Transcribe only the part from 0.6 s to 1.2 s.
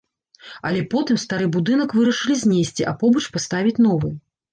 Але потым